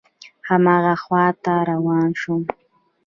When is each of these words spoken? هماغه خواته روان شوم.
هماغه 0.47 0.95
خواته 1.03 1.53
روان 1.69 2.09
شوم. 2.19 2.41